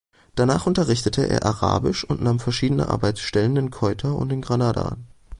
[0.33, 5.05] Danach unterrichtete er Arabisch und nahm verschiedene Arbeitsstellen in Ceuta und in Granada an.